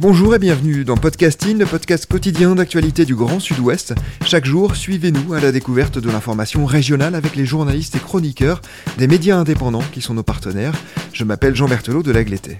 Bonjour 0.00 0.32
et 0.32 0.38
bienvenue 0.38 0.84
dans 0.84 0.96
Podcasting, 0.96 1.58
le 1.58 1.66
podcast 1.66 2.06
quotidien 2.06 2.54
d'actualité 2.54 3.04
du 3.04 3.16
Grand 3.16 3.40
Sud-Ouest. 3.40 3.94
Chaque 4.24 4.44
jour, 4.44 4.76
suivez-nous 4.76 5.34
à 5.34 5.40
la 5.40 5.50
découverte 5.50 5.98
de 5.98 6.08
l'information 6.08 6.66
régionale 6.66 7.16
avec 7.16 7.34
les 7.34 7.44
journalistes 7.44 7.96
et 7.96 7.98
chroniqueurs 7.98 8.60
des 8.96 9.08
médias 9.08 9.36
indépendants 9.36 9.82
qui 9.92 10.00
sont 10.00 10.14
nos 10.14 10.22
partenaires. 10.22 10.74
Je 11.12 11.24
m'appelle 11.24 11.56
Jean 11.56 11.66
Berthelot 11.66 12.04
de 12.04 12.12
l'Agleté. 12.12 12.56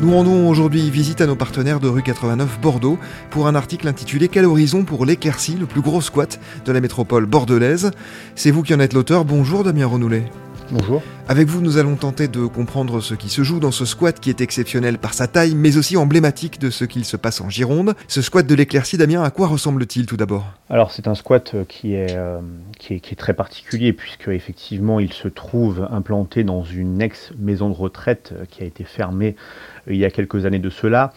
Nous 0.00 0.12
rendons 0.12 0.48
aujourd'hui 0.48 0.90
visite 0.90 1.20
à 1.20 1.26
nos 1.26 1.36
partenaires 1.36 1.78
de 1.78 1.86
rue 1.86 2.02
89 2.02 2.58
Bordeaux 2.60 2.98
pour 3.30 3.46
un 3.46 3.54
article 3.54 3.86
intitulé 3.86 4.26
Quel 4.26 4.44
horizon 4.44 4.82
pour 4.82 5.06
l'éclaircie, 5.06 5.54
le 5.54 5.66
plus 5.66 5.82
gros 5.82 6.00
squat 6.00 6.40
de 6.64 6.72
la 6.72 6.80
métropole 6.80 7.26
bordelaise? 7.26 7.92
C'est 8.34 8.50
vous 8.50 8.64
qui 8.64 8.74
en 8.74 8.80
êtes 8.80 8.92
l'auteur. 8.92 9.24
Bonjour 9.24 9.62
Damien 9.62 9.86
Renoulet. 9.86 10.24
Bonjour. 10.70 11.02
Avec 11.28 11.48
vous, 11.48 11.62
nous 11.62 11.78
allons 11.78 11.96
tenter 11.96 12.28
de 12.28 12.44
comprendre 12.44 13.00
ce 13.00 13.14
qui 13.14 13.30
se 13.30 13.42
joue 13.42 13.58
dans 13.58 13.70
ce 13.70 13.86
squat 13.86 14.20
qui 14.20 14.28
est 14.28 14.42
exceptionnel 14.42 14.98
par 14.98 15.14
sa 15.14 15.26
taille, 15.26 15.54
mais 15.54 15.78
aussi 15.78 15.96
emblématique 15.96 16.60
de 16.60 16.68
ce 16.68 16.84
qu'il 16.84 17.06
se 17.06 17.16
passe 17.16 17.40
en 17.40 17.48
Gironde. 17.48 17.94
Ce 18.06 18.20
squat 18.20 18.46
de 18.46 18.54
l'éclaircie, 18.54 18.98
Damien, 18.98 19.22
à 19.22 19.30
quoi 19.30 19.46
ressemble-t-il 19.46 20.04
tout 20.04 20.18
d'abord? 20.18 20.44
Alors 20.68 20.90
c'est 20.90 21.08
un 21.08 21.14
squat 21.14 21.52
euh, 21.54 21.64
qui 21.66 21.94
est, 21.94 22.14
euh, 22.14 22.40
qui 22.78 22.94
est, 22.94 23.00
qui, 23.00 23.14
est, 23.14 23.16
très 23.16 23.32
particulier 23.32 23.94
puisque 23.94 24.28
effectivement 24.28 25.00
il 25.00 25.14
se 25.14 25.28
trouve 25.28 25.88
implanté 25.90 26.44
dans 26.44 26.64
une 26.64 27.00
ex-maison 27.00 27.70
de 27.70 27.74
retraite 27.74 28.34
euh, 28.34 28.44
qui 28.44 28.62
a 28.62 28.66
été 28.66 28.84
fermée 28.84 29.36
il 29.86 29.96
y 29.96 30.04
a 30.04 30.10
quelques 30.10 30.44
années 30.44 30.58
de 30.58 30.70
cela. 30.70 31.14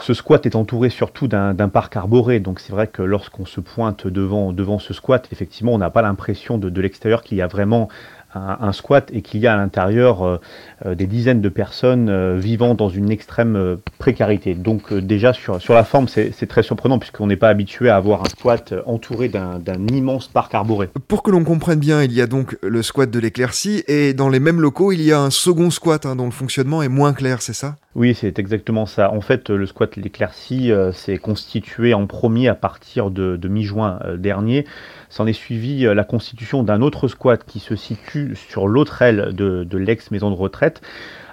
Ce 0.00 0.14
squat 0.14 0.46
est 0.46 0.54
entouré 0.54 0.90
surtout 0.90 1.26
d'un 1.26 1.68
parc 1.68 1.96
arboré, 1.96 2.38
donc 2.38 2.60
c'est 2.60 2.70
vrai 2.70 2.86
que 2.86 3.02
lorsqu'on 3.02 3.44
se 3.44 3.60
pointe 3.60 4.06
devant, 4.06 4.52
devant 4.52 4.78
ce 4.78 4.94
squat, 4.94 5.26
effectivement, 5.32 5.72
on 5.72 5.78
n'a 5.78 5.90
pas 5.90 6.02
l'impression 6.02 6.56
de, 6.56 6.70
de 6.70 6.80
l'extérieur 6.80 7.24
qu'il 7.24 7.36
y 7.36 7.42
a 7.42 7.48
vraiment 7.48 7.88
un, 8.34 8.72
squat 8.72 9.10
et 9.12 9.22
qu'il 9.22 9.40
y 9.40 9.46
a 9.46 9.54
à 9.54 9.56
l'intérieur 9.56 10.22
euh, 10.22 10.40
euh, 10.84 10.94
des 10.94 11.06
dizaines 11.06 11.40
de 11.40 11.48
personnes 11.48 12.08
euh, 12.08 12.36
vivant 12.38 12.74
dans 12.74 12.88
une 12.88 13.10
extrême 13.10 13.78
précarité. 13.98 14.54
Donc 14.54 14.92
déjà 14.92 15.32
sur, 15.32 15.60
sur 15.60 15.74
la 15.74 15.84
forme 15.84 16.08
c'est 16.08 16.46
très 16.46 16.62
surprenant 16.62 16.98
puisqu'on 16.98 17.26
n'est 17.26 17.36
pas 17.36 17.48
habitué 17.48 17.88
à 17.88 17.96
avoir 17.96 18.22
un 18.22 18.28
squat 18.28 18.74
entouré 18.86 19.28
d'un 19.28 19.86
immense 19.92 20.28
parc 20.28 20.54
arboré. 20.54 20.88
Pour 21.08 21.22
que 21.22 21.30
l'on 21.30 21.44
comprenne 21.44 21.78
bien, 21.78 22.02
il 22.02 22.12
y 22.12 22.20
a 22.20 22.26
donc 22.26 22.56
le 22.62 22.82
squat 22.82 23.10
de 23.10 23.18
l'éclaircie 23.18 23.82
et 23.88 24.12
dans 24.14 24.28
les 24.28 24.40
mêmes 24.40 24.60
locaux 24.60 24.92
il 24.92 25.02
y 25.02 25.12
a 25.12 25.20
un 25.20 25.30
second 25.30 25.70
squat 25.70 26.04
hein, 26.06 26.16
dont 26.16 26.26
le 26.26 26.30
fonctionnement 26.30 26.82
est 26.82 26.88
moins 26.88 27.12
clair, 27.12 27.42
c'est 27.42 27.54
ça? 27.54 27.76
Oui, 27.98 28.14
c'est 28.14 28.38
exactement 28.38 28.86
ça. 28.86 29.12
En 29.12 29.20
fait, 29.20 29.50
le 29.50 29.66
squat 29.66 29.96
l'éclaircie 29.96 30.70
s'est 30.92 31.18
constitué 31.18 31.94
en 31.94 32.06
premier 32.06 32.46
à 32.48 32.54
partir 32.54 33.10
de, 33.10 33.36
de 33.36 33.48
mi-juin 33.48 33.98
dernier. 34.16 34.64
S'en 35.08 35.26
est 35.26 35.32
suivi 35.32 35.82
la 35.82 36.04
constitution 36.04 36.62
d'un 36.62 36.80
autre 36.80 37.08
squat 37.08 37.44
qui 37.44 37.58
se 37.58 37.74
situe 37.74 38.36
sur 38.36 38.68
l'autre 38.68 39.02
aile 39.02 39.34
de, 39.34 39.66
l'ex-maison 39.76 40.30
de 40.30 40.36
retraite, 40.36 40.80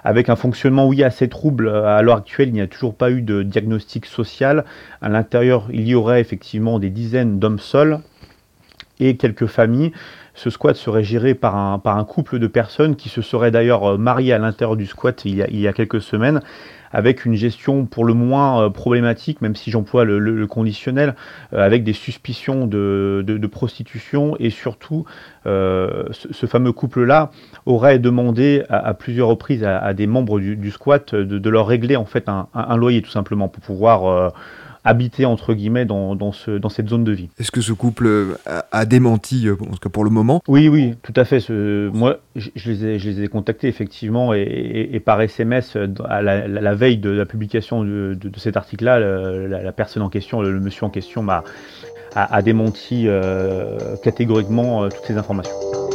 avec 0.02 0.28
un 0.28 0.36
fonctionnement, 0.36 0.88
oui, 0.88 1.04
assez 1.04 1.28
trouble. 1.28 1.68
À 1.68 2.02
l'heure 2.02 2.16
actuelle, 2.16 2.48
il 2.48 2.54
n'y 2.54 2.60
a 2.60 2.66
toujours 2.66 2.96
pas 2.96 3.10
eu 3.10 3.22
de 3.22 3.44
diagnostic 3.44 4.04
social. 4.06 4.64
À 5.00 5.08
l'intérieur, 5.08 5.68
il 5.72 5.86
y 5.86 5.94
aurait 5.94 6.20
effectivement 6.20 6.78
des 6.78 6.90
dizaines 6.90 7.38
d'hommes 7.38 7.60
seuls 7.60 8.00
et 8.98 9.16
quelques 9.16 9.46
familles. 9.46 9.92
Ce 10.36 10.50
squat 10.50 10.76
serait 10.76 11.02
géré 11.02 11.34
par 11.34 11.56
un, 11.56 11.78
par 11.80 11.98
un 11.98 12.04
couple 12.04 12.38
de 12.38 12.46
personnes 12.46 12.94
qui 12.94 13.08
se 13.08 13.22
seraient 13.22 13.50
d'ailleurs 13.50 13.98
mariées 13.98 14.32
à 14.32 14.38
l'intérieur 14.38 14.76
du 14.76 14.86
squat 14.86 15.24
il 15.24 15.34
y 15.34 15.66
a 15.66 15.72
quelques 15.72 16.00
semaines 16.00 16.40
avec 16.96 17.24
une 17.24 17.34
gestion 17.34 17.84
pour 17.84 18.04
le 18.04 18.14
moins 18.14 18.62
euh, 18.62 18.70
problématique, 18.70 19.42
même 19.42 19.54
si 19.54 19.70
j'emploie 19.70 20.04
le, 20.04 20.46
conditionnel, 20.46 21.14
euh, 21.52 21.64
avec 21.64 21.84
des 21.84 21.92
suspicions 21.92 22.66
de, 22.66 23.48
prostitution. 23.50 24.34
Et 24.40 24.50
surtout 24.50 25.04
euh, 25.46 26.04
ce, 26.10 26.46
fameux 26.46 26.72
couple-là 26.72 27.30
aurait 27.64 27.98
demandé 27.98 28.64
à, 28.68 28.94
plusieurs 28.94 29.28
reprises 29.28 29.62
à, 29.62 29.92
des 29.94 30.06
membres 30.06 30.40
du, 30.40 30.70
squat 30.70 31.14
de, 31.14 31.50
leur 31.50 31.66
régler 31.66 31.96
en 31.96 32.06
fait 32.06 32.28
un, 32.28 32.76
loyer 32.76 33.02
tout 33.02 33.10
simplement 33.10 33.48
pour 33.48 33.62
pouvoir 33.62 34.32
habiter 34.86 35.24
entre 35.24 35.54
guillemets 35.54 35.84
dans, 35.84 36.14
dans, 36.14 36.32
ce, 36.32 36.52
dans 36.52 36.68
cette 36.68 36.88
zone 36.88 37.04
de 37.04 37.12
vie. 37.12 37.28
Est-ce 37.38 37.50
que 37.50 37.60
ce 37.60 37.72
couple 37.72 38.36
a, 38.72 38.86
démenti, 38.86 39.48
en 39.50 39.56
tout 39.56 39.78
cas 39.82 39.88
pour 39.88 40.04
le 40.04 40.10
moment? 40.10 40.42
Oui, 40.48 40.68
oui, 40.68 40.94
tout 41.02 41.12
à 41.16 41.24
fait. 41.24 41.40
Ce, 41.40 41.88
moi, 41.90 42.18
je, 42.36 42.50
les 42.66 42.84
ai, 42.84 42.98
je, 42.98 43.10
les 43.10 43.22
ai, 43.24 43.28
contactés 43.28 43.68
effectivement 43.68 44.32
et, 44.34 45.00
par 45.04 45.20
SMS 45.20 45.76
à 46.08 46.22
la, 46.22 46.74
veille 46.74 46.98
de 46.98 47.10
la 47.10 47.26
publication 47.26 47.82
de, 47.82 48.14
de, 48.14 48.38
cet 48.38 48.56
article-là, 48.56 49.00
la, 49.00 49.72
personne 49.72 50.02
en 50.02 50.08
question, 50.08 50.40
le, 50.40 50.60
monsieur 50.60 50.84
en 50.84 50.90
question, 50.90 51.22
m'a 51.22 51.44
a, 52.16 52.42
démenti 52.42 53.04
euh, 53.06 53.96
catégoriquement 54.02 54.84
euh, 54.84 54.88
toutes 54.88 55.04
ces 55.04 55.16
informations. 55.16 55.85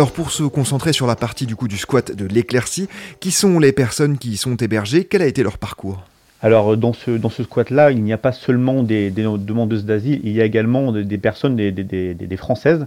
Alors 0.00 0.12
pour 0.12 0.30
se 0.30 0.44
concentrer 0.44 0.94
sur 0.94 1.06
la 1.06 1.14
partie 1.14 1.44
du 1.44 1.56
coup 1.56 1.68
du 1.68 1.76
squat 1.76 2.10
de 2.10 2.24
l'éclaircie, 2.24 2.88
qui 3.20 3.30
sont 3.30 3.58
les 3.58 3.70
personnes 3.70 4.16
qui 4.16 4.30
y 4.30 4.36
sont 4.38 4.56
hébergées? 4.56 5.04
Quel 5.04 5.20
a 5.20 5.26
été 5.26 5.42
leur 5.42 5.58
parcours? 5.58 6.02
Alors 6.40 6.74
dans 6.78 6.94
ce, 6.94 7.10
dans 7.10 7.28
ce 7.28 7.42
squat-là, 7.42 7.90
il 7.90 8.02
n'y 8.02 8.14
a 8.14 8.16
pas 8.16 8.32
seulement 8.32 8.82
des, 8.82 9.10
demandeuses 9.10 9.84
d'asile, 9.84 10.22
il 10.24 10.32
y 10.32 10.40
a 10.40 10.46
également 10.46 10.90
des, 10.90 11.18
personnes, 11.18 11.54
des, 11.54 11.70
des 11.70 12.36
Françaises, 12.38 12.86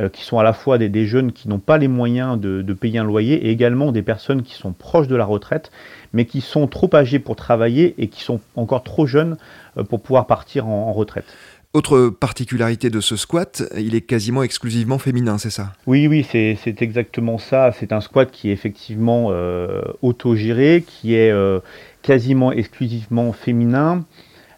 euh, 0.00 0.08
qui 0.08 0.24
sont 0.24 0.38
à 0.38 0.42
la 0.42 0.54
fois 0.54 0.78
des, 0.78 1.06
jeunes 1.06 1.32
qui 1.32 1.50
n'ont 1.50 1.58
pas 1.58 1.76
les 1.76 1.86
moyens 1.86 2.40
de, 2.40 2.72
payer 2.72 2.98
un 2.98 3.04
loyer, 3.04 3.34
et 3.46 3.50
également 3.50 3.92
des 3.92 4.00
personnes 4.00 4.42
qui 4.42 4.54
sont 4.54 4.72
proches 4.72 5.06
de 5.06 5.16
la 5.16 5.26
retraite, 5.26 5.70
mais 6.14 6.24
qui 6.24 6.40
sont 6.40 6.66
trop 6.66 6.88
âgées 6.94 7.18
pour 7.18 7.36
travailler 7.36 7.94
et 7.98 8.08
qui 8.08 8.22
sont 8.22 8.40
encore 8.56 8.82
trop 8.82 9.06
jeunes 9.06 9.36
euh, 9.76 9.84
pour 9.84 10.00
pouvoir 10.00 10.26
partir 10.26 10.66
en 10.66 10.94
retraite. 10.94 11.26
Autre 11.74 12.08
particularité 12.08 12.88
de 12.88 13.00
ce 13.00 13.16
squat, 13.16 13.64
il 13.76 13.96
est 13.96 14.00
quasiment 14.00 14.44
exclusivement 14.44 14.98
féminin, 14.98 15.38
c'est 15.38 15.50
ça? 15.50 15.72
Oui, 15.88 16.06
oui, 16.06 16.24
c'est 16.30 16.80
exactement 16.80 17.36
ça. 17.36 17.72
C'est 17.72 17.92
un 17.92 18.00
squat 18.00 18.30
qui 18.30 18.50
est 18.50 18.52
effectivement 18.52 19.30
euh, 19.32 19.82
autogéré, 20.00 20.84
qui 20.86 21.16
est 21.16 21.32
euh, 21.32 21.58
quasiment 22.02 22.52
exclusivement 22.52 23.32
féminin, 23.32 24.04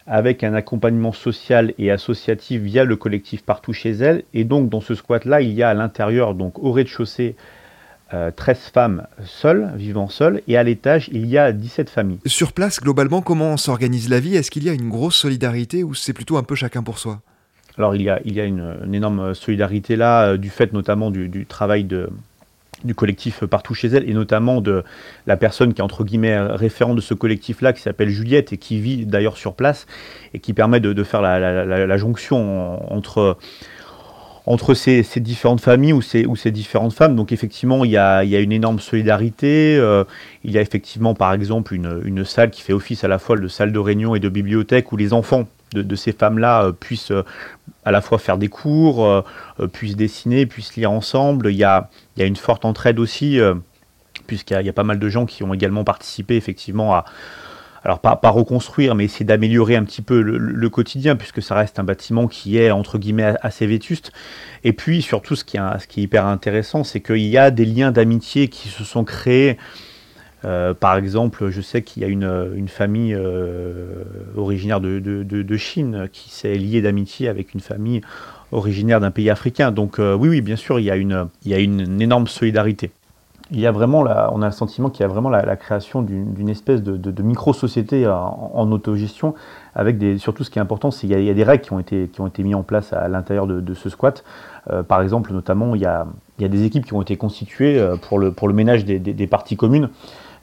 avec 0.05 0.43
un 0.43 0.53
accompagnement 0.53 1.11
social 1.11 1.73
et 1.79 1.89
associatif 1.89 2.61
via 2.61 2.83
le 2.83 2.95
collectif 2.95 3.41
Partout 3.43 3.73
chez 3.73 3.93
elle. 3.93 4.23
Et 4.35 4.43
donc 4.43 4.69
dans 4.69 4.81
ce 4.81 4.93
squat-là, 4.93 5.41
il 5.41 5.53
y 5.53 5.63
a 5.63 5.69
à 5.69 5.73
l'intérieur, 5.73 6.35
donc 6.35 6.59
au 6.59 6.71
rez-de-chaussée, 6.71 7.35
13 8.09 8.57
femmes 8.73 9.07
seules, 9.25 9.71
vivant 9.75 10.07
seules, 10.07 10.41
et 10.47 10.57
à 10.57 10.63
l'étage, 10.63 11.09
il 11.11 11.25
y 11.25 11.37
a 11.37 11.51
17 11.51 11.89
familles. 11.89 12.19
Sur 12.25 12.53
place, 12.53 12.79
globalement, 12.79 13.21
comment 13.21 13.57
s'organise 13.57 14.09
la 14.09 14.19
vie? 14.19 14.35
Est-ce 14.35 14.51
qu'il 14.51 14.63
y 14.63 14.69
a 14.69 14.73
une 14.73 14.89
grosse 14.89 15.15
solidarité 15.15 15.83
ou 15.83 15.93
c'est 15.93 16.13
plutôt 16.13 16.37
un 16.37 16.43
peu 16.43 16.55
chacun 16.55 16.83
pour 16.83 16.99
soi? 16.99 17.21
Alors 17.77 17.95
il 17.95 18.01
y 18.01 18.09
a, 18.09 18.19
il 18.25 18.33
y 18.33 18.41
a 18.41 18.45
une, 18.45 18.75
énorme 18.91 19.35
solidarité 19.35 19.95
là, 19.95 20.35
du 20.35 20.49
fait 20.49 20.73
notamment 20.73 21.11
du 21.11 21.45
travail 21.45 21.83
de, 21.83 22.09
du 22.83 22.95
collectif 22.95 23.45
partout 23.45 23.73
chez 23.73 23.87
elle 23.87 24.09
et 24.09 24.13
notamment 24.13 24.61
de 24.61 24.83
la 25.25 25.37
personne 25.37 25.73
qui 25.73 25.81
est 25.81 25.83
entre 25.83 26.03
guillemets 26.03 26.39
référent 26.39 26.93
de 26.93 27.01
ce 27.01 27.13
collectif-là 27.13 27.73
qui 27.73 27.81
s'appelle 27.81 28.09
Juliette 28.09 28.53
et 28.53 28.57
qui 28.57 28.79
vit 28.79 29.05
d'ailleurs 29.05 29.37
sur 29.37 29.53
place 29.53 29.87
et 30.33 30.39
qui 30.39 30.53
permet 30.53 30.79
de, 30.79 31.03
faire 31.03 31.21
la, 31.21 31.97
jonction 31.97 32.93
entre 32.93 33.37
entre 34.47 34.73
ces, 34.73 35.03
différentes 35.17 35.59
familles 35.59 35.91
ou 35.91 36.01
ces, 36.01 36.51
différentes 36.51 36.93
femmes. 36.93 37.15
Donc 37.17 37.33
effectivement, 37.33 37.83
il 37.83 37.91
y 37.91 37.97
a, 37.97 38.23
une 38.23 38.53
énorme 38.53 38.79
solidarité. 38.79 39.77
Euh, 39.77 40.05
il 40.45 40.51
y 40.51 40.57
a 40.57 40.61
effectivement, 40.61 41.13
par 41.13 41.33
exemple, 41.33 41.75
une, 41.75 42.23
salle 42.23 42.49
qui 42.49 42.61
fait 42.61 42.71
office 42.71 43.03
à 43.03 43.09
la 43.09 43.19
fois 43.19 43.37
de 43.37 43.47
salle 43.49 43.73
de 43.73 43.79
réunion 43.79 44.15
et 44.15 44.21
de 44.21 44.29
bibliothèque 44.29 44.93
où 44.93 44.97
les 44.97 45.11
enfants 45.11 45.47
de, 45.73 45.95
ces 45.97 46.13
femmes-là 46.13 46.63
euh, 46.63 46.71
puissent 46.71 47.11
euh, 47.11 47.23
à 47.83 47.91
la 47.91 47.99
fois 47.99 48.19
faire 48.19 48.37
des 48.37 48.47
cours, 48.47 49.23
puissent 49.71 49.95
dessiner, 49.95 50.45
puissent 50.45 50.75
lire 50.75 50.91
ensemble. 50.91 51.49
Il 51.51 51.57
y 51.57 51.63
a 51.63 51.89
une 52.17 52.35
forte 52.35 52.65
entraide 52.65 52.99
aussi, 52.99 53.39
puisqu'il 54.27 54.61
y, 54.61 54.69
a 54.69 54.73
pas 54.73 54.83
mal 54.83 54.99
de 54.99 55.07
gens 55.07 55.25
qui 55.25 55.43
ont 55.43 55.53
également 55.53 55.85
participé 55.85 56.35
effectivement 56.35 56.95
à, 56.95 57.05
alors 57.87 57.99
pas, 57.99 58.19
reconstruire, 58.29 58.93
mais 58.95 59.05
essayer 59.05 59.25
d'améliorer 59.25 59.75
un 59.75 59.83
petit 59.83 60.01
peu 60.01 60.21
le, 60.21 60.69
quotidien, 60.69 61.15
puisque 61.15 61.41
ça 61.41 61.55
reste 61.55 61.79
un 61.79 61.83
bâtiment 61.83 62.27
qui 62.27 62.57
est 62.57 62.69
entre 62.69 62.97
guillemets 62.97 63.35
assez 63.41 63.65
vétuste. 63.65 64.11
Et 64.63 64.73
puis 64.73 65.01
surtout, 65.01 65.35
ce 65.35 65.45
qui 65.45 65.57
est, 65.57 65.79
ce 65.79 65.87
qui 65.87 66.01
est 66.01 66.03
hyper 66.03 66.25
intéressant, 66.25 66.83
c'est 66.83 66.99
qu'il 66.99 67.25
y 67.25 67.37
a 67.37 67.49
des 67.49 67.65
liens 67.65 67.91
d'amitié 67.91 68.49
qui 68.49 68.67
se 68.67 68.83
sont 68.83 69.05
créés 69.05 69.57
euh, 70.45 70.73
par 70.73 70.97
exemple, 70.97 71.49
je 71.49 71.61
sais 71.61 71.81
qu'il 71.81 72.03
y 72.03 72.05
a 72.05 72.09
une, 72.09 72.67
famille 72.67 73.13
euh, 73.15 74.03
originaire 74.35 74.79
de, 74.79 75.57
Chine 75.57 76.07
qui 76.11 76.29
s'est 76.29 76.55
liée 76.55 76.81
d'amitié 76.81 77.27
avec 77.27 77.53
une 77.53 77.59
famille 77.59 78.01
originaire 78.51 78.99
d'un 78.99 79.11
pays 79.11 79.29
africain. 79.29 79.71
Donc 79.71 79.99
euh, 79.99 80.13
oui, 80.13 80.29
oui, 80.29 80.41
bien 80.41 80.55
sûr, 80.55 80.79
il 80.79 80.85
y 80.85 80.91
a 80.91 80.95
une, 80.95 82.01
énorme 82.01 82.27
solidarité. 82.27 82.91
Il 83.51 83.59
y 83.59 83.67
a 83.67 83.71
vraiment, 83.71 83.99
on 84.33 84.41
a 84.41 84.45
le 84.45 84.51
sentiment 84.51 84.89
qu'il 84.89 85.01
y 85.01 85.05
a 85.05 85.07
vraiment 85.07 85.29
la, 85.29 85.55
création 85.55 86.01
d'une 86.01 86.49
espèce 86.49 86.83
de, 86.83 87.23
micro-société 87.23 88.07
en, 88.07 88.71
autogestion, 88.71 89.35
avec 89.73 89.97
surtout 90.19 90.43
ce 90.43 90.49
qui 90.49 90.59
est 90.59 90.61
important, 90.61 90.91
c'est 90.91 91.07
qu'il 91.07 91.23
y, 91.23 91.29
a 91.29 91.33
des 91.33 91.43
règles 91.43 91.63
qui 91.63 91.71
ont 91.71 91.79
été, 91.79 92.09
qui 92.09 92.19
ont 92.19 92.27
été 92.27 92.43
mises 92.43 92.55
en 92.55 92.63
place 92.63 92.91
à, 92.91 93.07
l'intérieur 93.07 93.47
de, 93.47 93.73
ce 93.73 93.89
squat. 93.89 94.23
par 94.87 95.01
exemple, 95.01 95.31
notamment, 95.31 95.75
il 95.75 95.81
y, 95.81 95.85
a, 95.85 96.07
il 96.39 96.41
y, 96.41 96.45
a, 96.45 96.49
des 96.49 96.65
équipes 96.65 96.85
qui 96.85 96.93
ont 96.93 97.01
été 97.01 97.15
constituées 97.15 97.81
pour 98.01 98.19
le, 98.19 98.31
pour 98.31 98.49
le 98.49 98.53
ménage 98.53 98.83
des, 98.83 98.99
des 98.99 99.27
parties 99.27 99.55
communes. 99.55 99.89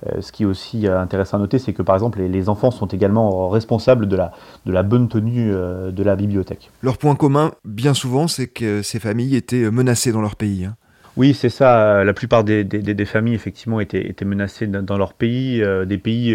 Euh, 0.06 0.20
ce 0.20 0.32
qui 0.32 0.42
est 0.42 0.46
aussi 0.46 0.86
euh, 0.86 1.00
intéressant 1.00 1.38
à 1.38 1.40
noter, 1.40 1.58
c'est 1.58 1.72
que 1.72 1.82
par 1.82 1.94
exemple, 1.94 2.20
les, 2.20 2.48
enfants 2.48 2.70
sont 2.70 2.86
également 2.86 3.48
responsables 3.48 4.06
de 4.06 4.16
la, 4.16 4.32
de 4.66 4.72
la 4.72 4.82
bonne 4.82 5.08
tenue 5.08 5.52
euh, 5.52 5.90
de 5.90 6.02
la 6.02 6.16
bibliothèque. 6.16 6.70
Leur 6.82 6.98
point 6.98 7.14
commun, 7.14 7.52
bien 7.64 7.94
souvent, 7.94 8.28
c'est 8.28 8.48
que 8.48 8.82
ces 8.82 8.98
familles 8.98 9.36
étaient 9.36 9.70
menacées 9.70 10.12
dans 10.12 10.20
leur 10.20 10.36
pays. 10.36 10.66
Hein. 10.66 10.76
Oui, 11.16 11.34
c'est 11.34 11.48
ça. 11.48 12.02
La 12.02 12.12
plupart 12.12 12.42
des, 12.42 13.04
familles, 13.04 13.34
effectivement, 13.34 13.80
étaient, 13.80 14.14
menacées 14.24 14.66
dans 14.66 14.98
leur 14.98 15.14
pays. 15.14 15.62
des 15.86 15.98
pays, 15.98 16.32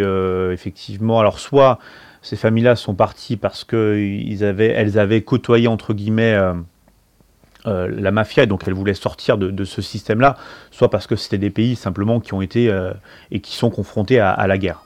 effectivement, 0.51 1.19
alors 1.19 1.39
soit 1.39 1.79
ces 2.21 2.35
familles-là 2.35 2.75
sont 2.75 2.95
parties 2.95 3.37
parce 3.37 3.63
qu'elles 3.63 4.43
avaient, 4.43 4.67
elles 4.67 5.23
côtoyé, 5.23 5.67
entre 5.67 5.93
guillemets, 5.93 6.37
euh, 7.67 7.89
la 7.89 8.11
mafia, 8.11 8.43
et 8.43 8.47
donc 8.47 8.63
elle 8.67 8.73
voulait 8.73 8.93
sortir 8.93 9.37
de, 9.37 9.63
ce 9.65 9.81
système-là, 9.81 10.37
soit 10.71 10.89
parce 10.89 11.07
que 11.07 11.15
c'était 11.15 11.37
des 11.37 11.49
pays 11.49 11.75
simplement 11.75 12.21
qui 12.21 12.33
ont 12.33 12.41
été 12.41 12.69
euh, 12.69 12.93
et 13.31 13.41
qui 13.41 13.55
sont 13.55 13.69
confrontés 13.69 14.19
à 14.19 14.47
la 14.47 14.57
guerre. 14.57 14.83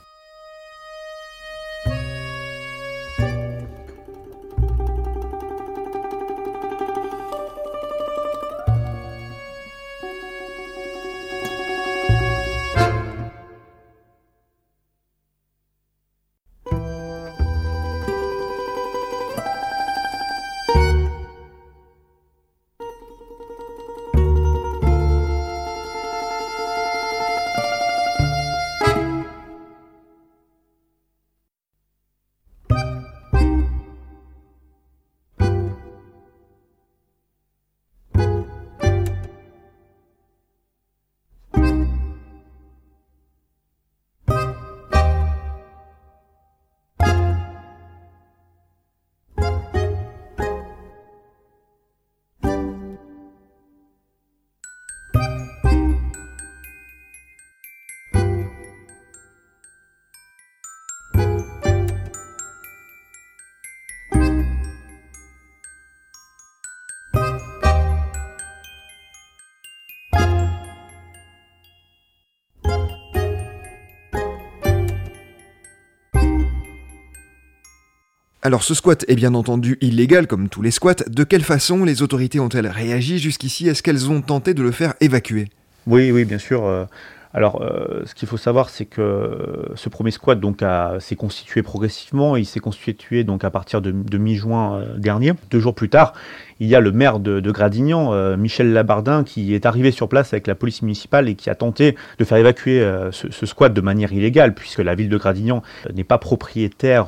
Alors 78.46 78.62
ce 78.62 78.74
squat 78.74 79.06
est 79.08 79.14
bien 79.14 79.32
entendu 79.32 79.78
illégal 79.80 80.26
comme 80.26 80.50
tous 80.50 80.60
les 80.60 80.70
squats. 80.70 80.96
De 81.08 81.24
quelle 81.24 81.42
façon 81.42 81.82
les 81.82 82.02
autorités 82.02 82.40
ont-elles 82.40 82.66
réagi 82.66 83.18
jusqu'ici? 83.18 83.68
Est-ce 83.68 83.82
qu'elles 83.82 84.10
ont 84.10 84.20
tenté 84.20 84.52
de 84.52 84.62
le 84.62 84.70
faire 84.70 84.92
évacuer? 85.00 85.48
Oui, 85.86 86.10
oui, 86.10 86.26
bien 86.26 86.36
sûr. 86.36 86.86
Euh, 87.34 87.44
alors, 87.44 87.60
euh, 87.62 88.02
ce 88.06 88.14
qu'il 88.14 88.26
faut 88.28 88.36
savoir, 88.36 88.70
c'est 88.70 88.86
que 88.86 89.66
ce 89.74 89.88
premier 89.88 90.10
squat 90.10 90.38
donc 90.40 90.62
s'est 91.00 91.16
constitué 91.16 91.62
progressivement. 91.62 92.36
Il 92.36 92.46
s'est 92.46 92.60
constitué 92.60 93.24
donc 93.24 93.44
à 93.44 93.50
partir 93.50 93.82
de, 93.82 94.18
mi-juin 94.18 94.76
euh, 94.76 94.96
dernier. 94.96 95.32
Deux 95.50 95.60
jours 95.60 95.74
plus 95.74 95.88
tard, 95.88 96.14
il 96.60 96.68
y 96.68 96.74
a 96.74 96.80
le 96.80 96.92
maire 96.92 97.18
de, 97.18 97.50
Gradignan, 97.50 98.14
euh, 98.14 98.36
Michel 98.36 98.72
Labardin, 98.72 99.24
qui 99.24 99.54
est 99.54 99.66
arrivé 99.66 99.90
sur 99.90 100.08
place 100.08 100.32
avec 100.32 100.46
la 100.46 100.54
police 100.54 100.82
municipale 100.82 101.28
et 101.28 101.34
qui 101.34 101.50
a 101.50 101.54
tenté 101.54 101.96
de 102.18 102.24
faire 102.24 102.38
évacuer 102.38 102.82
ce, 103.10 103.46
squat 103.46 103.74
de 103.74 103.80
manière 103.80 104.12
illégale, 104.12 104.54
puisque 104.54 104.78
la 104.78 104.94
ville 104.94 105.08
de 105.08 105.16
Gradignan 105.16 105.62
n'est 105.94 106.04
pas 106.04 106.18
propriétaire 106.18 107.06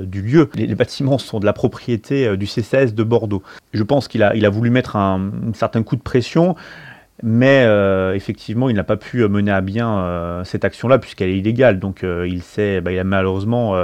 du 0.00 0.22
lieu. 0.22 0.50
Les, 0.54 0.74
bâtiments 0.74 1.18
sont 1.18 1.40
de 1.40 1.46
la 1.46 1.52
propriété 1.52 2.36
du 2.36 2.46
CCS 2.46 2.94
de 2.94 3.02
Bordeaux. 3.04 3.42
Je 3.72 3.82
pense 3.82 4.08
qu'il 4.08 4.22
a, 4.22 4.34
il 4.34 4.44
a 4.44 4.50
voulu 4.50 4.70
mettre 4.70 4.96
un, 4.96 5.30
un 5.48 5.54
certain 5.54 5.82
coup 5.82 5.96
de 5.96 6.02
pression 6.02 6.56
mais 7.22 7.64
euh, 7.64 8.14
effectivement, 8.14 8.68
il 8.68 8.76
n'a 8.76 8.84
pas 8.84 8.98
pu 8.98 9.26
mener 9.26 9.50
à 9.50 9.62
bien 9.62 10.00
euh, 10.00 10.44
cette 10.44 10.66
action-là 10.66 10.98
puisqu'elle 10.98 11.30
est 11.30 11.38
illégale. 11.38 11.78
Donc, 11.78 12.04
euh, 12.04 12.28
il, 12.28 12.42
bah, 12.82 12.92
il 12.92 12.98
a 12.98 13.04
malheureusement 13.04 13.74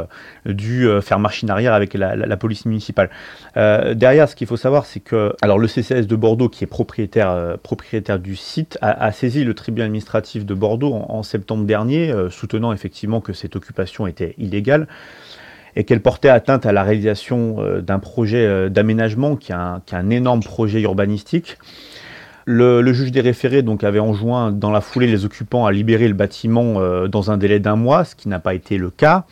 dû 0.45 0.89
faire 1.01 1.19
machine 1.19 1.49
arrière 1.51 1.73
avec 1.73 1.95
la, 1.95 2.37
police 2.37 2.67
municipale. 2.67 3.11
derrière, 3.57 4.29
ce 4.29 4.37
qu'il 4.37 4.47
faut 4.47 4.57
savoir, 4.57 4.87
c'est 4.87 5.01
que 5.01 5.35
alors 5.41 5.59
le 5.59 5.67
CCS 5.67 6.07
de 6.07 6.17
Bordeaux, 6.17 6.49
qui 6.49 6.65
est 6.65 6.67
propriétaire, 6.67 7.57
propriétaire 7.63 8.19
du 8.19 8.37
site, 8.37 8.79
a, 8.83 9.13
saisi 9.13 9.45
le 9.45 9.55
tribunal 9.55 9.87
administratif 9.87 10.45
de 10.45 10.55
Bordeaux 10.55 10.93
en, 10.93 11.23
septembre 11.23 11.65
dernier, 11.65 12.13
soutenant 12.31 12.73
effectivement 12.73 13.21
que 13.21 13.33
cette 13.33 13.57
occupation 13.57 14.07
était 14.07 14.35
illégale 14.39 14.89
et 15.77 15.85
qu'elle 15.85 16.01
portait 16.01 16.29
atteinte 16.29 16.67
à 16.67 16.73
la 16.73 16.83
réalisation 16.83 17.81
d'un 17.81 17.99
projet 17.99 18.69
d'aménagement 18.71 19.37
qui, 19.37 19.53
qui 19.87 19.95
est 19.95 19.99
un 19.99 20.11
énorme 20.11 20.43
projet 20.43 20.81
urbanistique. 20.81 21.57
Le, 22.47 22.93
juge 22.93 23.13
des 23.13 23.21
référés 23.21 23.63
donc, 23.63 23.85
avait 23.85 23.99
enjoint 23.99 24.51
dans 24.51 24.71
la 24.71 24.81
foulée 24.81 25.07
les 25.07 25.25
occupants 25.25 25.67
à 25.67 25.73
libérer 25.73 26.09
le 26.09 26.15
bâtiment 26.15 26.81
euh, 26.81 27.09
dans 27.09 27.31
un 27.31 27.37
délai 27.37 27.61
d'un 27.61 27.77
mois, 27.77 28.05
ce 28.05 28.15
qui 28.15 28.29
n'a 28.29 28.39
pas 28.39 28.55
été 28.55 28.79
le 28.79 28.91
cas. 28.91 29.25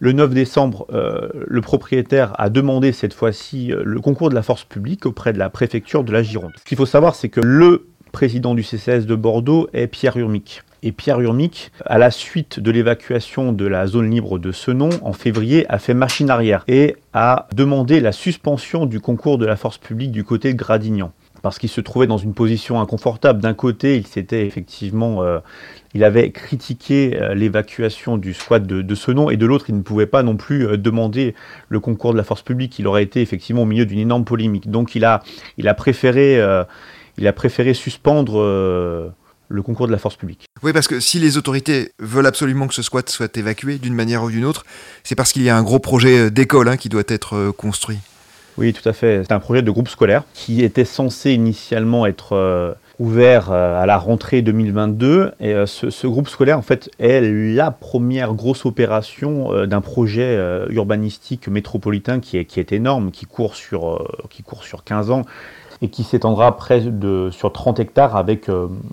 Le 0.00 0.12
9 0.12 0.34
décembre, 0.34 0.86
euh, 0.92 1.28
le 1.46 1.60
propriétaire 1.60 2.32
a 2.38 2.50
demandé 2.50 2.92
cette 2.92 3.14
fois-ci 3.14 3.72
euh, 3.72 3.82
le 3.84 4.00
concours 4.00 4.28
de 4.28 4.34
la 4.34 4.42
force 4.42 4.64
publique 4.64 5.06
auprès 5.06 5.32
de 5.32 5.38
la 5.38 5.50
préfecture 5.50 6.04
de 6.04 6.12
la 6.12 6.22
Gironde. 6.22 6.52
Ce 6.58 6.64
qu'il 6.64 6.76
faut 6.76 6.86
savoir, 6.86 7.14
c'est 7.14 7.28
que 7.28 7.40
le 7.40 7.86
président 8.12 8.54
du 8.54 8.62
CCS 8.62 9.06
de 9.06 9.14
Bordeaux 9.14 9.68
est 9.72 9.86
Pierre 9.86 10.16
Urmic. 10.16 10.62
Et 10.82 10.92
Pierre 10.92 11.20
Urmic, 11.20 11.72
à 11.86 11.96
la 11.96 12.10
suite 12.10 12.60
de 12.60 12.70
l'évacuation 12.70 13.52
de 13.52 13.66
la 13.66 13.86
zone 13.86 14.10
libre 14.10 14.38
de 14.38 14.52
Senon, 14.52 14.90
en 15.02 15.14
février, 15.14 15.64
a 15.70 15.78
fait 15.78 15.94
machine 15.94 16.28
arrière 16.28 16.64
et 16.68 16.96
a 17.14 17.48
demandé 17.54 18.00
la 18.00 18.12
suspension 18.12 18.84
du 18.84 19.00
concours 19.00 19.38
de 19.38 19.46
la 19.46 19.56
force 19.56 19.78
publique 19.78 20.12
du 20.12 20.24
côté 20.24 20.52
de 20.52 20.58
Gradignan 20.58 21.12
parce 21.44 21.58
qu'il 21.58 21.68
se 21.68 21.82
trouvait 21.82 22.06
dans 22.06 22.16
une 22.16 22.32
position 22.32 22.80
inconfortable. 22.80 23.42
D'un 23.42 23.52
côté, 23.52 23.98
il 23.98 24.06
s'était 24.06 24.46
effectivement, 24.46 25.22
euh, 25.22 25.40
il 25.92 26.02
avait 26.02 26.30
critiqué 26.30 27.18
euh, 27.20 27.34
l'évacuation 27.34 28.16
du 28.16 28.32
squat 28.32 28.66
de, 28.66 28.94
ce 28.94 29.10
nom, 29.10 29.28
et 29.28 29.36
de 29.36 29.44
l'autre, 29.44 29.66
il 29.68 29.76
ne 29.76 29.82
pouvait 29.82 30.06
pas 30.06 30.22
non 30.22 30.38
plus 30.38 30.66
euh, 30.66 30.78
demander 30.78 31.34
le 31.68 31.80
concours 31.80 32.12
de 32.12 32.16
la 32.16 32.24
force 32.24 32.40
publique. 32.40 32.78
Il 32.78 32.86
aurait 32.86 33.02
été 33.02 33.20
effectivement 33.20 33.60
au 33.60 33.66
milieu 33.66 33.84
d'une 33.84 33.98
énorme 33.98 34.24
polémique. 34.24 34.70
Donc, 34.70 34.94
il 34.94 35.04
a, 35.04 35.22
il 35.58 35.68
a 35.68 35.74
préféré, 35.74 36.42
il 37.18 37.26
a 37.26 37.32
préféré 37.34 37.74
suspendre 37.74 38.40
le 39.48 39.62
concours 39.62 39.86
de 39.86 39.92
la 39.92 39.98
force 39.98 40.16
publique. 40.16 40.46
Oui, 40.62 40.72
parce 40.72 40.88
que 40.88 40.98
si 40.98 41.18
les 41.18 41.36
autorités 41.36 41.92
veulent 41.98 42.26
absolument 42.26 42.68
que 42.68 42.74
ce 42.74 42.80
squat 42.80 43.06
soit 43.10 43.36
évacué 43.36 43.76
d'une 43.76 43.94
manière 43.94 44.22
ou 44.22 44.30
d'une 44.30 44.46
autre, 44.46 44.64
c'est 45.02 45.14
parce 45.14 45.34
qu'il 45.34 45.42
y 45.42 45.50
a 45.50 45.56
un 45.58 45.62
gros 45.62 45.78
projet 45.78 46.30
d'école 46.30 46.70
hein, 46.70 46.78
qui 46.78 46.88
doit 46.88 47.02
être 47.06 47.50
construit. 47.50 47.98
Oui, 48.56 48.72
tout 48.72 48.88
à 48.88 48.92
fait. 48.92 49.22
C'est 49.24 49.32
un 49.32 49.40
projet 49.40 49.62
de 49.62 49.70
groupe 49.70 49.88
scolaire 49.88 50.22
qui 50.32 50.62
était 50.62 50.84
censé 50.84 51.32
initialement 51.32 52.06
être 52.06 52.34
euh, 52.34 52.72
ouvert 53.00 53.50
euh, 53.50 53.82
à 53.82 53.86
la 53.86 53.98
rentrée 53.98 54.42
2022. 54.42 55.32
Et 55.40 55.52
euh, 55.52 55.66
ce, 55.66 56.06
groupe 56.06 56.28
scolaire, 56.28 56.56
en 56.56 56.62
fait, 56.62 56.88
est 57.00 57.20
la 57.20 57.72
première 57.72 58.34
grosse 58.34 58.64
opération 58.64 59.66
d'un 59.66 59.80
projet 59.80 60.38
urbanistique 60.70 61.48
métropolitain 61.48 62.20
qui 62.20 62.38
est, 62.38 62.44
qui 62.44 62.60
est 62.60 62.70
énorme, 62.70 63.10
qui 63.10 63.26
court 63.26 63.56
sur, 63.56 64.06
qui 64.30 64.42
court 64.42 64.62
sur 64.62 64.84
15 64.84 65.10
ans 65.10 65.22
et 65.84 65.88
qui 65.90 66.02
s'étendra 66.02 66.56
près 66.56 66.80
de, 66.80 67.28
sur 67.30 67.52
30 67.52 67.78
hectares 67.78 68.16
avec, 68.16 68.48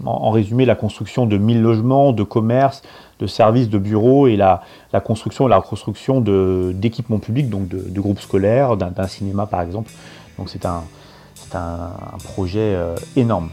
en, 0.05 0.29
résumé, 0.29 0.65
la 0.65 0.75
construction 0.75 1.25
de 1.25 1.37
1000 1.37 1.61
logements, 1.61 2.11
de 2.11 2.23
commerces, 2.23 2.81
de 3.19 3.27
services, 3.27 3.69
de 3.69 3.77
bureaux 3.77 4.27
et 4.27 4.35
la, 4.35 4.61
construction, 5.05 5.47
la 5.47 5.57
reconstruction 5.57 6.19
d'équipements 6.19 7.19
publics, 7.19 7.49
donc 7.49 7.69
de, 7.69 7.77
de 7.77 8.01
groupes 8.01 8.19
scolaires, 8.19 8.75
d'un 8.75 9.07
cinéma 9.07 9.45
par 9.45 9.61
exemple. 9.61 9.89
Donc 10.37 10.49
c'est 10.49 10.65
un, 10.65 10.83
un, 11.53 11.59
un, 11.59 12.17
projet 12.33 12.75
euh, 12.75 12.97
énorme. 13.15 13.51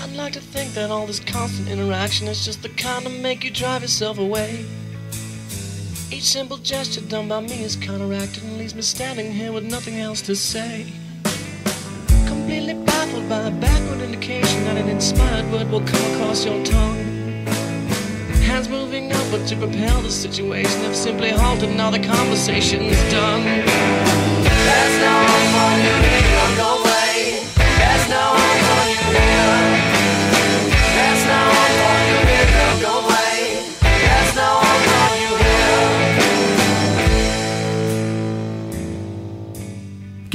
I'd 0.00 0.16
like 0.16 0.32
to 0.32 0.40
think 0.40 0.72
that 0.72 0.90
all 0.90 1.06
this 1.06 1.20
constant 1.20 1.68
interaction 1.68 2.28
is 2.28 2.42
just 2.42 2.62
the 2.62 2.70
kind 2.70 3.04
of 3.04 3.12
make 3.20 3.44
you 3.44 3.50
drive 3.50 3.82
yourself 3.82 4.18
away. 4.18 4.64
Each 6.10 6.22
simple 6.22 6.56
gesture 6.56 7.02
done 7.02 7.28
by 7.28 7.40
me 7.40 7.62
is 7.62 7.76
counteracted 7.76 8.42
and 8.42 8.56
leaves 8.56 8.74
me 8.74 8.80
standing 8.80 9.32
here 9.32 9.52
with 9.52 9.64
nothing 9.64 9.98
else 9.98 10.22
to 10.22 10.34
say. 10.34 10.86
Completely 12.56 12.84
baffled 12.86 13.28
by 13.28 13.48
a 13.48 13.50
backward 13.50 14.00
indication 14.00 14.64
that 14.64 14.78
an 14.78 14.88
inspired 14.88 15.44
word 15.52 15.70
will 15.70 15.82
come 15.82 16.14
across 16.14 16.42
your 16.42 16.64
tongue. 16.64 16.96
hands 18.48 18.70
moving 18.70 19.12
up, 19.12 19.30
but 19.30 19.46
to 19.48 19.56
propel 19.56 20.00
the 20.00 20.10
situation 20.10 20.80
have 20.80 20.96
simply 20.96 21.28
halted. 21.28 21.76
Now 21.76 21.90
the 21.90 21.98
conversation's 21.98 22.96
done. 23.12 23.42
There's 23.44 24.96
no 25.04 25.16
you 25.84 26.35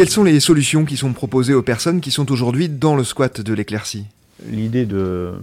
Quelles 0.01 0.09
sont 0.09 0.23
les 0.23 0.39
solutions 0.39 0.83
qui 0.83 0.97
sont 0.97 1.13
proposées 1.13 1.53
aux 1.53 1.61
personnes 1.61 2.01
qui 2.01 2.09
sont 2.09 2.31
aujourd'hui 2.31 2.69
dans 2.69 2.95
le 2.95 3.03
squat 3.03 3.39
de 3.39 3.53
l'éclaircie? 3.53 4.07
L'idée 4.49 4.87
de 4.87 5.33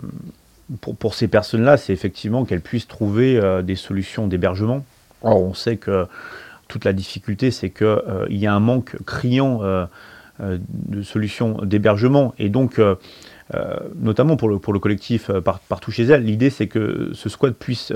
pour, 0.80 1.14
ces 1.14 1.28
personnes-là, 1.28 1.76
c'est 1.76 1.92
effectivement 1.92 2.44
qu'elles 2.44 2.60
puissent 2.60 2.88
trouver 2.88 3.36
euh, 3.36 3.62
des 3.62 3.76
solutions 3.76 4.26
d'hébergement. 4.26 4.84
Or, 5.22 5.40
on 5.40 5.54
sait 5.54 5.76
que 5.76 6.06
toute 6.66 6.84
la 6.84 6.92
difficulté, 6.92 7.52
c'est 7.52 7.70
qu'il 7.70 7.86
euh, 7.86 8.26
y 8.30 8.48
a 8.48 8.52
un 8.52 8.58
manque 8.58 8.96
criant 9.06 9.60
euh, 9.62 9.86
de 10.40 11.02
solutions 11.02 11.60
d'hébergement. 11.62 12.34
Et 12.40 12.48
donc, 12.48 12.80
notamment 13.96 14.36
pour 14.36 14.48
le, 14.48 14.58
pour 14.58 14.72
le 14.72 14.78
collectif 14.78 15.30
Partout 15.68 15.90
chez 15.90 16.04
elle, 16.04 16.24
l'idée 16.24 16.50
c'est 16.50 16.66
que 16.66 17.10
ce 17.14 17.28
squat 17.28 17.54
puisse 17.54 17.92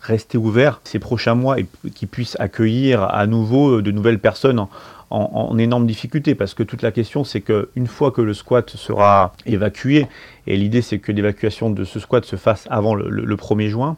rester 0.00 0.38
ouvert 0.38 0.80
ces 0.84 0.98
prochains 0.98 1.34
mois 1.34 1.58
et 1.58 1.66
qu'il 1.94 2.08
puisse 2.08 2.36
accueillir 2.38 3.02
à 3.02 3.26
nouveau 3.26 3.82
de 3.82 3.90
nouvelles 3.90 4.20
personnes 4.20 4.60
en, 4.60 4.68
en, 5.10 5.58
énorme 5.58 5.86
difficulté 5.86 6.34
parce 6.34 6.54
que 6.54 6.62
toute 6.62 6.82
la 6.82 6.90
question 6.90 7.24
c'est 7.24 7.40
qu'une 7.40 7.86
fois 7.86 8.12
que 8.12 8.22
le 8.22 8.34
squat 8.34 8.70
sera 8.70 9.34
évacué, 9.46 10.06
et 10.46 10.56
l'idée 10.56 10.82
c'est 10.82 10.98
que 10.98 11.12
l'évacuation 11.12 11.70
de 11.70 11.84
ce 11.84 12.00
squat 12.00 12.24
se 12.24 12.36
fasse 12.36 12.66
avant 12.70 12.94
le, 12.94 13.36
1er 13.36 13.68
juin, 13.68 13.96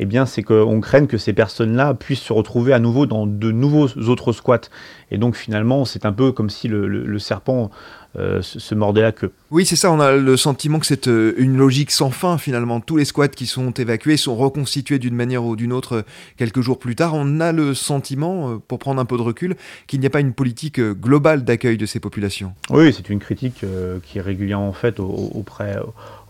eh 0.00 0.06
bien, 0.06 0.26
c'est 0.26 0.42
qu'on 0.42 0.80
craigne 0.80 1.06
que 1.06 1.18
ces 1.18 1.32
personnes-là 1.32 1.94
puissent 1.94 2.20
se 2.22 2.32
retrouver 2.32 2.72
à 2.72 2.80
nouveau 2.80 3.06
dans 3.06 3.28
de 3.28 3.52
nouveaux 3.52 3.86
autres 4.08 4.32
squats. 4.32 4.68
Et 5.12 5.18
donc, 5.18 5.36
finalement, 5.36 5.84
c'est 5.84 6.04
un 6.04 6.12
peu 6.12 6.32
comme 6.32 6.50
si 6.50 6.66
le 6.66 7.18
serpent 7.20 7.70
euh, 8.16 8.42
se 8.42 8.74
mordait 8.74 9.02
la 9.02 9.12
queue. 9.12 9.32
Oui, 9.50 9.66
c'est 9.66 9.76
ça, 9.76 9.90
on 9.90 9.98
a 9.98 10.12
le 10.12 10.36
sentiment 10.36 10.78
que 10.78 10.86
c'est 10.86 11.08
euh, 11.08 11.34
une 11.36 11.56
logique 11.56 11.90
sans 11.90 12.10
fin 12.10 12.38
finalement. 12.38 12.80
Tous 12.80 12.96
les 12.96 13.04
squats 13.04 13.28
qui 13.28 13.46
sont 13.46 13.72
évacués 13.72 14.16
sont 14.16 14.36
reconstitués 14.36 15.00
d'une 15.00 15.16
manière 15.16 15.44
ou 15.44 15.56
d'une 15.56 15.72
autre 15.72 15.96
euh, 15.96 16.02
quelques 16.36 16.60
jours 16.60 16.78
plus 16.78 16.94
tard. 16.94 17.14
On 17.14 17.40
a 17.40 17.50
le 17.50 17.74
sentiment, 17.74 18.58
pour 18.68 18.78
prendre 18.78 19.00
un 19.00 19.04
peu 19.04 19.16
de 19.16 19.22
recul, 19.22 19.56
qu'il 19.86 19.98
n'y 19.98 20.06
a 20.06 20.10
pas 20.10 20.20
une 20.20 20.32
politique 20.32 20.80
globale 20.80 21.44
d'accueil 21.44 21.76
de 21.76 21.86
ces 21.86 21.98
populations. 21.98 22.54
Oui, 22.70 22.92
c'est 22.92 23.10
une 23.10 23.18
critique 23.18 23.64
qui 24.04 24.18
est 24.18 24.22
régulièrement 24.22 24.72
faite 24.72 25.00
auprès, 25.00 25.76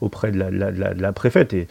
auprès 0.00 0.32
de 0.32 0.38
la, 0.38 0.50
de 0.50 1.02
la 1.02 1.12
préfète. 1.12 1.52
Et, 1.52 1.68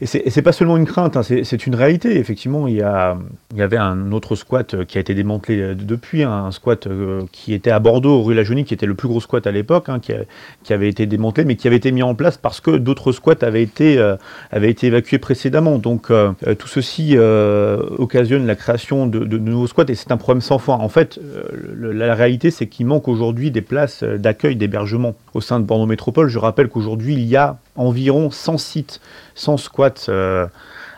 et 0.00 0.06
c'est 0.06 0.42
pas 0.42 0.52
seulement 0.52 0.76
une 0.76 0.84
crainte, 0.84 1.16
hein, 1.16 1.22
c'est 1.22 1.66
une 1.66 1.74
réalité. 1.74 2.18
Effectivement, 2.18 2.68
il 2.68 2.76
y, 2.76 2.82
a, 2.82 3.16
il 3.52 3.58
y, 3.58 3.62
avait 3.62 3.78
un 3.78 4.12
autre 4.12 4.34
squat 4.34 4.74
euh, 4.74 4.84
qui 4.84 4.98
a 4.98 5.00
été 5.00 5.14
démantelé 5.14 5.60
euh, 5.60 5.74
depuis, 5.74 6.22
hein, 6.22 6.44
un 6.46 6.50
squat 6.50 6.86
euh, 6.86 7.22
qui 7.32 7.54
était 7.54 7.70
à 7.70 7.78
Bordeaux, 7.78 8.22
rue 8.22 8.34
La 8.34 8.44
Jaunie, 8.44 8.64
qui 8.64 8.74
était 8.74 8.84
le 8.84 8.94
plus 8.94 9.08
gros 9.08 9.20
squat 9.20 9.46
à 9.46 9.52
l'époque, 9.52 9.88
hein, 9.88 9.98
qui, 10.00 10.12
avait 10.72 10.88
été 10.88 11.06
démantelé, 11.06 11.46
mais 11.46 11.56
qui 11.56 11.66
avait 11.66 11.76
été 11.76 11.92
mis 11.92 12.02
en 12.02 12.14
place 12.14 12.36
parce 12.36 12.60
que 12.60 12.72
d'autres 12.72 13.12
squats 13.12 13.36
avaient 13.40 13.62
été, 13.62 13.98
avaient 14.50 14.70
été 14.70 14.88
évacués 14.88 15.18
précédemment. 15.18 15.78
Donc 15.78 16.08
tout 16.08 16.68
ceci 16.68 17.16
occasionne 17.18 18.46
la 18.46 18.56
création 18.56 19.06
de, 19.06 19.38
nouveaux 19.38 19.66
squats 19.66 19.84
et 19.88 19.94
c'est 19.94 20.12
un 20.12 20.16
problème 20.16 20.40
sans 20.40 20.58
fin. 20.58 20.74
En 20.74 20.88
fait, 20.88 21.18
la 21.78 22.14
réalité, 22.14 22.50
c'est 22.50 22.66
qu'il 22.66 22.86
manque 22.86 23.08
aujourd'hui 23.08 23.50
des 23.50 23.62
places 23.62 24.02
d'accueil, 24.02 24.56
d'hébergement 24.56 25.14
au 25.34 25.40
sein 25.40 25.60
de 25.60 25.64
Bordeaux 25.64 25.86
Métropole. 25.86 26.28
Je 26.28 26.38
rappelle 26.38 26.68
qu'aujourd'hui, 26.68 27.14
il 27.14 27.24
y 27.24 27.36
a 27.36 27.58
environ 27.76 28.30
100 28.30 28.58
sites, 28.58 29.00
100 29.34 29.56
squats 29.56 30.08
euh, 30.08 30.46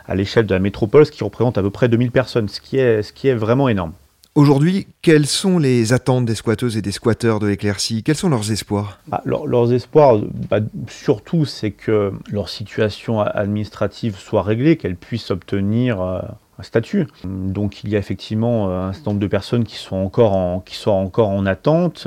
à 0.06 0.14
l'échelle 0.14 0.46
de 0.46 0.54
la 0.54 0.60
métropole, 0.60 1.06
ce 1.06 1.12
qui 1.12 1.24
représente 1.24 1.58
à 1.58 1.62
peu 1.62 1.70
près 1.70 1.88
2000 1.88 2.10
personnes, 2.10 2.48
ce 2.48 2.60
qui 2.60 2.78
est, 2.78 3.02
ce 3.02 3.12
qui 3.12 3.28
est 3.28 3.34
vraiment 3.34 3.68
énorme. 3.68 3.92
Aujourd'hui, 4.38 4.86
quelles 5.02 5.26
sont 5.26 5.58
les 5.58 5.92
attentes 5.92 6.24
des 6.24 6.36
squatteuses 6.36 6.76
et 6.76 6.80
des 6.80 6.92
squatteurs 6.92 7.40
de 7.40 7.48
l'éclaircie? 7.48 8.04
Quels 8.04 8.14
sont 8.14 8.28
leurs 8.28 8.52
espoirs? 8.52 9.00
Ah, 9.10 9.20
Leurs 9.24 9.72
espoirs, 9.72 10.20
bah, 10.48 10.60
surtout, 10.86 11.44
c'est 11.44 11.72
que 11.72 12.12
leur 12.30 12.48
situation 12.48 13.20
administrative 13.20 14.16
soit 14.16 14.44
réglée, 14.44 14.76
qu'elles 14.76 14.94
puissent 14.94 15.32
obtenir 15.32 16.00
euh, 16.00 16.20
un 16.56 16.62
statut. 16.62 17.08
Donc 17.24 17.82
il 17.82 17.90
y 17.90 17.96
a 17.96 17.98
effectivement 17.98 18.68
euh, 18.70 18.82
un 18.90 18.92
certain 18.92 19.10
nombre 19.10 19.20
de 19.20 19.26
personnes 19.26 19.64
qui 19.64 19.74
sont 19.74 19.96
encore 19.96 20.36
en, 20.36 20.60
qui 20.60 20.76
sont 20.76 20.92
encore 20.92 21.30
en 21.30 21.44
attente. 21.44 22.06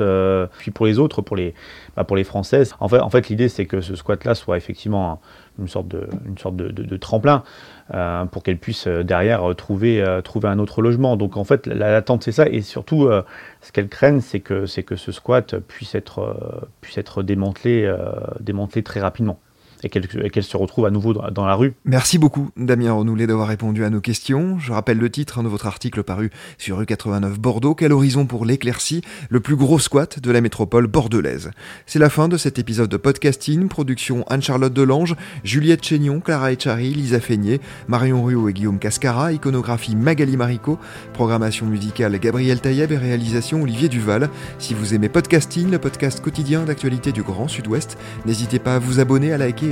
puis 0.56 0.70
pour 0.70 0.86
les 0.86 0.98
autres, 0.98 1.20
pour 1.20 1.36
les, 1.36 1.52
bah, 1.98 2.04
pour 2.04 2.16
les 2.16 2.24
Françaises, 2.24 2.74
en 2.80 2.88
fait, 2.88 3.00
en 3.00 3.10
fait 3.10 3.28
l'idée 3.28 3.50
c'est 3.50 3.66
que 3.66 3.82
ce 3.82 3.94
squat-là 3.94 4.34
soit 4.34 4.56
effectivement 4.56 5.20
une 5.58 5.68
sorte 5.68 5.86
de, 5.88 6.96
tremplin 6.96 7.42
euh, 7.94 8.24
pour 8.26 8.42
qu'elle 8.42 8.58
puisse 8.58 8.86
euh, 8.86 9.02
derrière 9.02 9.50
euh, 9.50 9.54
trouver, 9.54 10.02
un 10.02 10.58
autre 10.58 10.82
logement. 10.82 11.16
Donc 11.16 11.36
en 11.36 11.44
fait, 11.44 11.66
l'attente 11.66 12.22
c'est 12.24 12.32
ça, 12.32 12.48
et 12.48 12.62
surtout, 12.62 13.08
ce 13.60 13.72
qu'elle 13.72 13.88
craignent, 13.88 14.20
c'est 14.20 14.40
que, 14.40 14.66
ce 14.66 15.12
squat 15.12 15.56
puisse 15.58 15.94
être, 15.94 17.22
démantelé 17.22 18.82
très 18.82 19.00
rapidement 19.00 19.38
et 19.82 19.88
qu'elle 19.88 20.44
se 20.44 20.56
retrouve 20.56 20.86
à 20.86 20.90
nouveau 20.90 21.12
dans, 21.12 21.46
la 21.46 21.54
rue. 21.54 21.74
Merci 21.84 22.18
beaucoup 22.18 22.50
Damien 22.56 22.92
Renoulet 22.92 23.26
d'avoir 23.26 23.48
répondu 23.48 23.84
à 23.84 23.90
nos 23.90 24.00
questions. 24.00 24.58
Je 24.58 24.72
rappelle 24.72 24.98
le 24.98 25.10
titre 25.10 25.42
de 25.42 25.48
votre 25.48 25.66
article 25.66 26.02
paru 26.02 26.30
sur 26.58 26.78
rue 26.78 26.86
89 26.86 27.38
Bordeaux, 27.40 27.74
Quel 27.74 27.92
horizon 27.92 28.26
pour 28.26 28.44
l'éclaircie, 28.44 29.02
le 29.28 29.40
plus 29.40 29.56
gros 29.56 29.78
squat 29.78 30.20
de 30.20 30.30
la 30.30 30.40
métropole 30.40 30.86
bordelaise? 30.86 31.50
C'est 31.86 31.98
la 31.98 32.10
fin 32.10 32.28
de 32.28 32.36
cet 32.36 32.58
épisode 32.58 32.90
de 32.90 32.96
podcasting, 32.96 33.68
production 33.68 34.24
Anne-Charlotte 34.28 34.72
Delange, 34.72 35.16
Juliette 35.42 35.84
Chénion, 35.84 36.20
Clara 36.20 36.52
Echari, 36.52 36.94
Lisa 36.94 37.20
Feignet, 37.20 37.60
Marion 37.88 38.22
Ruot 38.22 38.48
et 38.48 38.52
Guillaume 38.52 38.78
Cascara, 38.78 39.32
iconographie 39.32 39.96
Magali 39.96 40.36
Marico, 40.36 40.78
programmation 41.12 41.66
musicale 41.66 42.18
Gabriel 42.18 42.60
Taïeb 42.60 42.92
et 42.92 42.96
réalisation 42.96 43.62
Olivier 43.62 43.88
Duval. 43.88 44.30
Si 44.58 44.74
vous 44.74 44.94
aimez 44.94 45.08
podcasting, 45.08 45.70
le 45.70 45.78
podcast 45.78 46.20
quotidien 46.20 46.62
d'actualité 46.62 47.10
du 47.12 47.22
Grand 47.22 47.48
Sud-Ouest, 47.48 47.98
n'hésitez 48.26 48.58
pas 48.58 48.76
à 48.76 48.78
vous 48.78 49.00
abonner, 49.00 49.32
à 49.32 49.38
liker 49.38 49.71